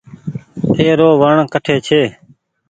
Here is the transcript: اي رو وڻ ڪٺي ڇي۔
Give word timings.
اي 0.77 0.87
رو 0.99 1.09
وڻ 1.21 1.35
ڪٺي 1.53 1.75
ڇي۔ 1.87 2.01